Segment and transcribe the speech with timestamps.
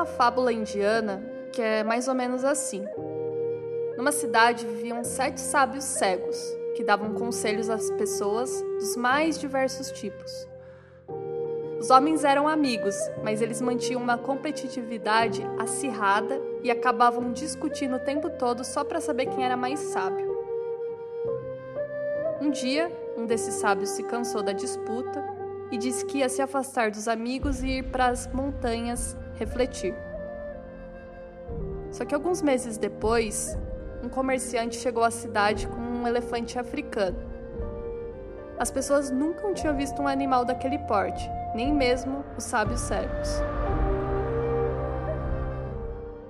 [0.00, 2.82] uma fábula indiana que é mais ou menos assim.
[3.98, 6.38] Numa cidade viviam sete sábios cegos
[6.74, 10.48] que davam conselhos às pessoas dos mais diversos tipos.
[11.78, 18.30] Os homens eram amigos, mas eles mantinham uma competitividade acirrada e acabavam discutindo o tempo
[18.30, 20.30] todo só para saber quem era mais sábio.
[22.40, 25.22] Um dia, um desses sábios se cansou da disputa
[25.70, 29.94] e disse que ia se afastar dos amigos e ir para as montanhas refletir.
[31.90, 33.58] Só que alguns meses depois,
[34.04, 37.18] um comerciante chegou à cidade com um elefante africano.
[38.58, 43.40] As pessoas nunca tinham visto um animal daquele porte, nem mesmo os sábios cegos.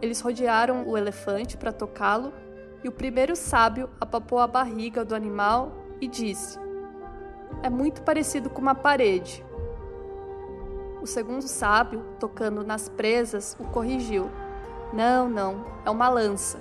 [0.00, 2.32] Eles rodearam o elefante para tocá-lo
[2.84, 6.58] e o primeiro sábio apapou a barriga do animal e disse:
[7.62, 9.44] É muito parecido com uma parede.
[11.00, 14.30] O segundo sábio, tocando nas presas, o corrigiu:
[14.92, 16.58] Não, não, é uma lança.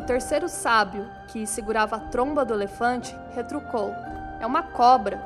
[0.00, 3.92] O terceiro sábio, que segurava a tromba do elefante, retrucou:
[4.40, 5.22] É uma cobra.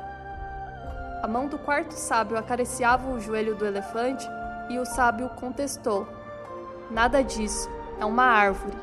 [1.23, 4.27] A mão do quarto sábio acariciava o joelho do elefante
[4.69, 6.07] e o sábio contestou:
[6.91, 7.67] Nada disso,
[7.99, 8.77] é uma árvore.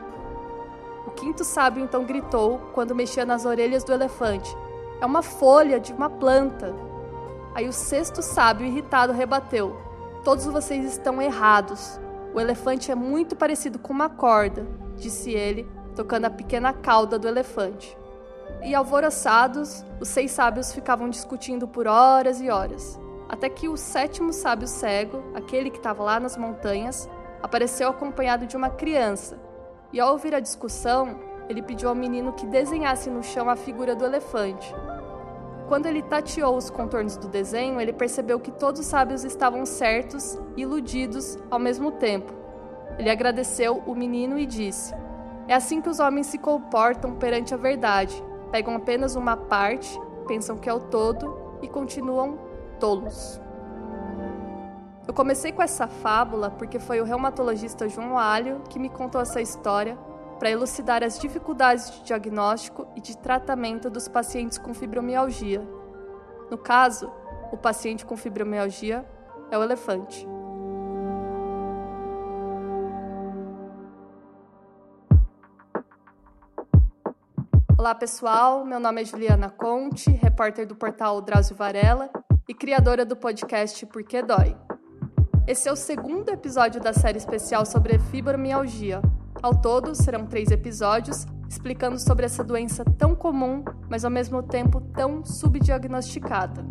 [1.06, 4.56] O quinto sábio então gritou quando mexia nas orelhas do elefante:
[5.00, 6.75] É uma folha de uma planta.
[7.55, 9.77] Aí o sexto sábio, irritado, rebateu:
[10.25, 12.00] Todos vocês estão errados.
[12.34, 17.28] O elefante é muito parecido com uma corda, disse ele, tocando a pequena cauda do
[17.28, 17.97] elefante.
[18.62, 24.33] E alvoroçados, os seis sábios ficavam discutindo por horas e horas, até que o sétimo
[24.33, 27.09] sábio cego, aquele que estava lá nas montanhas,
[27.42, 29.39] apareceu acompanhado de uma criança.
[29.92, 33.94] E ao ouvir a discussão, ele pediu ao menino que desenhasse no chão a figura
[33.94, 34.72] do elefante.
[35.73, 40.39] Quando ele tateou os contornos do desenho, ele percebeu que todos os sábios estavam certos
[40.55, 42.31] e iludidos ao mesmo tempo.
[42.98, 44.94] Ele agradeceu o menino e disse:
[45.49, 48.22] É assim que os homens se comportam perante a verdade.
[48.50, 52.38] Pegam apenas uma parte, pensam que é o todo e continuam
[52.78, 53.41] tolos.
[55.09, 59.41] Eu comecei com essa fábula porque foi o reumatologista João Alho que me contou essa
[59.41, 59.97] história
[60.42, 65.62] para elucidar as dificuldades de diagnóstico e de tratamento dos pacientes com fibromialgia.
[66.50, 67.12] No caso,
[67.53, 69.06] o paciente com fibromialgia
[69.52, 70.26] é o elefante.
[77.78, 82.10] Olá pessoal, meu nome é Juliana Conte, repórter do portal Drauzio Varela
[82.48, 84.56] e criadora do podcast Por que Dói.
[85.47, 89.00] Esse é o segundo episódio da série especial sobre fibromialgia.
[89.42, 94.80] Ao todo, serão três episódios explicando sobre essa doença tão comum, mas ao mesmo tempo
[94.80, 96.64] tão subdiagnosticada.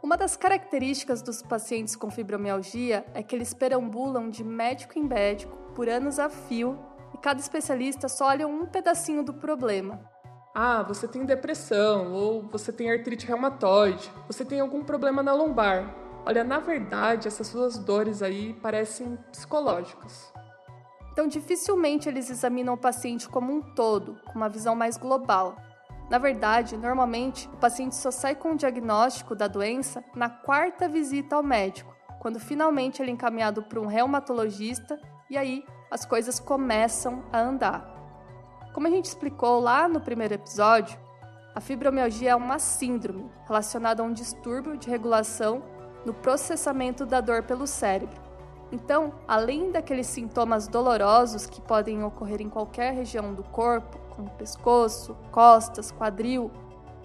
[0.00, 5.56] Uma das características dos pacientes com fibromialgia é que eles perambulam de médico em médico
[5.74, 6.78] por anos a fio
[7.12, 10.11] e cada especialista só olha um pedacinho do problema.
[10.54, 15.94] Ah, você tem depressão, ou você tem artrite reumatoide, você tem algum problema na lombar.
[16.26, 20.30] Olha, na verdade, essas suas dores aí parecem psicológicas.
[21.10, 25.56] Então, dificilmente eles examinam o paciente como um todo, com uma visão mais global.
[26.10, 31.34] Na verdade, normalmente, o paciente só sai com o diagnóstico da doença na quarta visita
[31.34, 37.24] ao médico, quando finalmente ele é encaminhado para um reumatologista e aí as coisas começam
[37.32, 37.91] a andar.
[38.82, 40.98] Como a gente explicou lá no primeiro episódio,
[41.54, 45.62] a fibromialgia é uma síndrome relacionada a um distúrbio de regulação
[46.04, 48.20] no processamento da dor pelo cérebro.
[48.72, 55.16] Então, além daqueles sintomas dolorosos que podem ocorrer em qualquer região do corpo, como pescoço,
[55.30, 56.50] costas, quadril,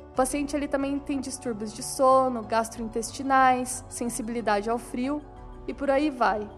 [0.09, 5.21] o paciente ele também tem distúrbios de sono, gastrointestinais, sensibilidade ao frio
[5.67, 6.49] e por aí vai.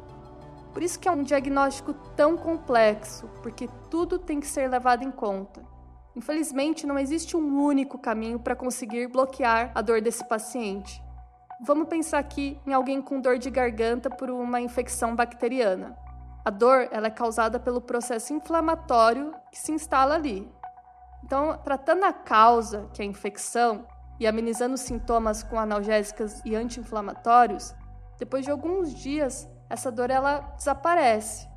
[0.80, 5.12] Por isso que é um diagnóstico tão complexo, porque tudo tem que ser levado em
[5.12, 5.62] conta.
[6.16, 11.04] Infelizmente, não existe um único caminho para conseguir bloquear a dor desse paciente.
[11.66, 15.98] Vamos pensar aqui em alguém com dor de garganta por uma infecção bacteriana.
[16.46, 20.50] A dor ela é causada pelo processo inflamatório que se instala ali.
[21.26, 23.86] Então, tratando a causa, que é a infecção,
[24.18, 27.76] e amenizando os sintomas com analgésicas e anti-inflamatórios,
[28.20, 31.48] depois de alguns dias essa dor ela desaparece.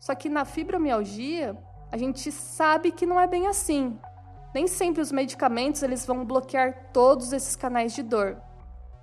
[0.00, 1.56] Só que na fibromialgia,
[1.90, 3.98] a gente sabe que não é bem assim.
[4.52, 8.36] Nem sempre os medicamentos eles vão bloquear todos esses canais de dor.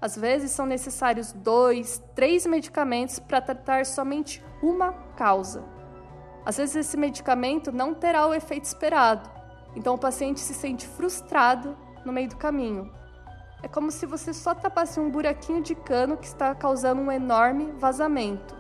[0.01, 5.63] Às vezes são necessários dois, três medicamentos para tratar somente uma causa.
[6.43, 9.29] Às vezes esse medicamento não terá o efeito esperado,
[9.75, 12.91] então o paciente se sente frustrado no meio do caminho.
[13.63, 17.71] É como se você só tapasse um buraquinho de cano que está causando um enorme
[17.77, 18.55] vazamento.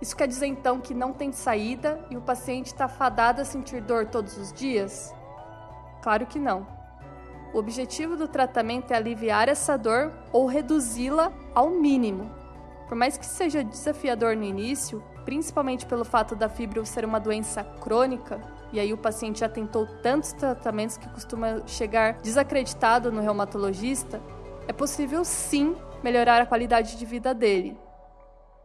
[0.00, 3.80] Isso quer dizer então que não tem saída e o paciente está fadado a sentir
[3.80, 5.12] dor todos os dias?
[6.00, 6.66] Claro que não.
[7.52, 12.30] O objetivo do tratamento é aliviar essa dor ou reduzi-la ao mínimo.
[12.86, 17.64] Por mais que seja desafiador no início, principalmente pelo fato da fibro ser uma doença
[17.64, 18.40] crônica,
[18.72, 24.20] e aí o paciente já tentou tantos tratamentos que costuma chegar desacreditado no reumatologista,
[24.66, 27.76] é possível sim melhorar a qualidade de vida dele.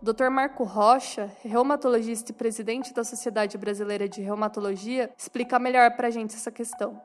[0.01, 0.29] Dr.
[0.29, 6.35] Marco Rocha, reumatologista e presidente da Sociedade Brasileira de Reumatologia, explica melhor para a gente
[6.35, 7.01] essa questão.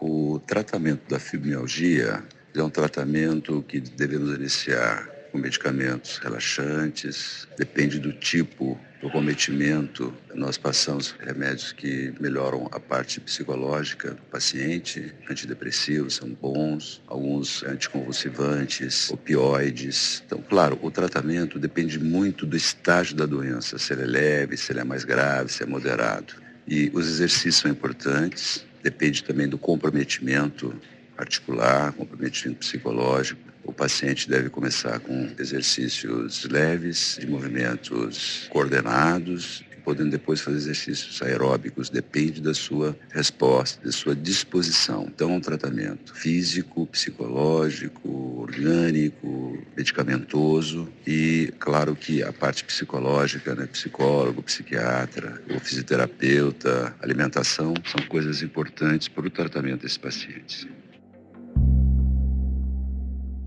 [0.00, 2.22] O tratamento da fibromialgia
[2.54, 10.12] é um tratamento que devemos iniciar com medicamentos relaxantes, depende do tipo do cometimento.
[10.34, 19.10] Nós passamos remédios que melhoram a parte psicológica do paciente, antidepressivos são bons, alguns anticonvulsivantes,
[19.10, 20.22] opioides.
[20.26, 24.72] Então, claro, o tratamento depende muito do estágio da doença, se ele é leve, se
[24.72, 26.34] ele é mais grave, se é moderado.
[26.66, 30.74] E os exercícios são importantes, depende também do comprometimento
[31.16, 33.47] articular, comprometimento psicológico.
[33.64, 41.88] O paciente deve começar com exercícios leves, de movimentos coordenados, podendo depois fazer exercícios aeróbicos,
[41.88, 45.06] depende da sua resposta, da sua disposição.
[45.08, 54.42] Então, um tratamento físico, psicológico, orgânico, medicamentoso e, claro que a parte psicológica, né, psicólogo,
[54.42, 60.66] psiquiatra, ou fisioterapeuta, alimentação, são coisas importantes para o tratamento desses pacientes.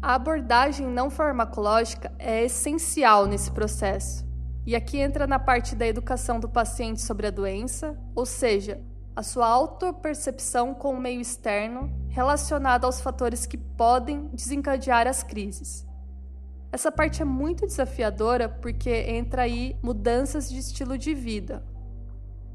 [0.02, 4.26] A abordagem não farmacológica é essencial nesse processo.
[4.66, 8.82] E aqui entra na parte da educação do paciente sobre a doença, ou seja,
[9.16, 15.86] a sua autopercepção com o meio externo relacionada aos fatores que podem desencadear as crises.
[16.72, 21.64] Essa parte é muito desafiadora porque entra aí mudanças de estilo de vida.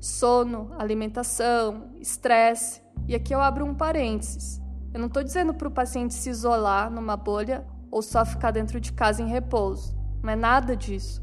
[0.00, 2.82] Sono, alimentação, estresse.
[3.06, 4.65] E aqui eu abro um parênteses.
[4.96, 8.80] Eu não estou dizendo para o paciente se isolar numa bolha ou só ficar dentro
[8.80, 9.94] de casa em repouso.
[10.22, 11.22] Não é nada disso.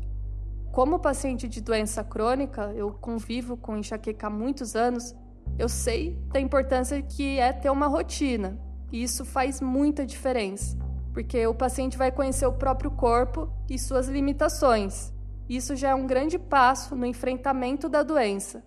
[0.71, 5.15] Como paciente de doença crônica, eu convivo com enxaqueca há muitos anos,
[5.57, 8.59] eu sei da importância que é ter uma rotina.
[8.91, 10.77] E isso faz muita diferença,
[11.11, 15.11] porque o paciente vai conhecer o próprio corpo e suas limitações.
[15.49, 18.63] Isso já é um grande passo no enfrentamento da doença.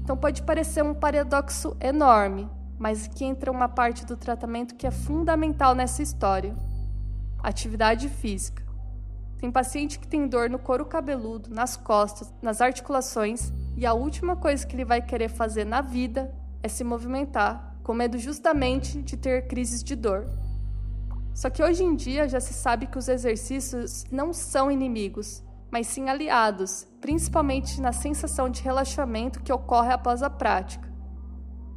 [0.00, 2.48] Então pode parecer um paradoxo enorme,
[2.78, 6.54] mas aqui entra uma parte do tratamento que é fundamental nessa história:
[7.42, 8.64] atividade física.
[9.38, 14.36] Tem paciente que tem dor no couro cabeludo, nas costas, nas articulações, e a última
[14.36, 19.16] coisa que ele vai querer fazer na vida é se movimentar, com medo justamente de
[19.16, 20.26] ter crises de dor.
[21.34, 25.88] Só que hoje em dia já se sabe que os exercícios não são inimigos, mas
[25.88, 30.93] sim aliados, principalmente na sensação de relaxamento que ocorre após a prática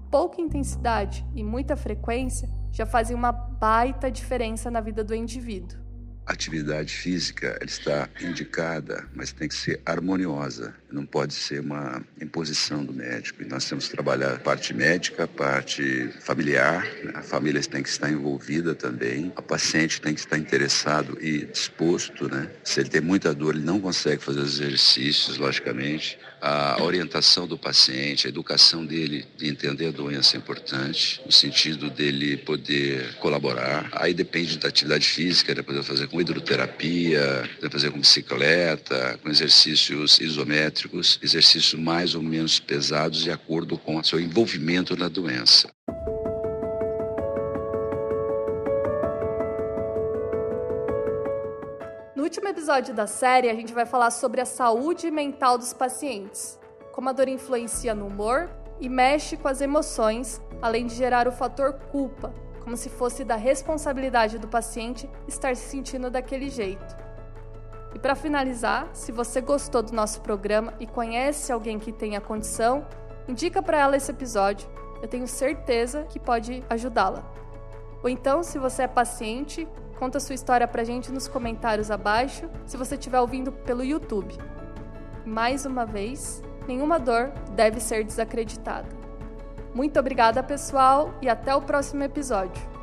[0.09, 5.87] pouca intensidade e muita frequência já fazem uma baita diferença na vida do indivíduo.
[6.25, 10.75] A atividade física está indicada, mas tem que ser harmoniosa.
[10.91, 13.43] Não pode ser uma imposição do médico.
[13.43, 16.83] E nós temos que trabalhar a parte médica, a parte familiar.
[17.03, 17.11] Né?
[17.15, 19.31] A família tem que estar envolvida também.
[19.35, 22.29] A paciente tem que estar interessado e disposto.
[22.29, 22.49] Né?
[22.63, 27.57] Se ele tem muita dor, ele não consegue fazer os exercícios, logicamente a orientação do
[27.57, 33.89] paciente, a educação dele de entender a doença é importante, no sentido dele poder colaborar.
[33.91, 40.19] Aí depende da atividade física, poder fazer com hidroterapia, poder fazer com bicicleta, com exercícios
[40.19, 40.76] isométricos,
[41.21, 45.69] exercícios mais ou menos pesados de acordo com o seu envolvimento na doença.
[52.27, 56.59] último episódio da série, a gente vai falar sobre a saúde mental dos pacientes,
[56.91, 58.49] como a dor influencia no humor
[58.81, 63.37] e mexe com as emoções, além de gerar o fator culpa, como se fosse da
[63.37, 67.06] responsabilidade do paciente estar se sentindo daquele jeito.
[67.97, 72.85] E para finalizar, se você gostou do nosso programa e conhece alguém que tenha condição,
[73.27, 74.69] indica para ela esse episódio.
[75.01, 77.25] Eu tenho certeza que pode ajudá-la.
[78.03, 82.77] Ou então, se você é paciente, Conta sua história pra gente nos comentários abaixo, se
[82.77, 84.37] você estiver ouvindo pelo YouTube.
[85.25, 88.87] Mais uma vez, nenhuma dor deve ser desacreditada.
[89.73, 92.76] Muito obrigada, pessoal, e até o próximo episódio.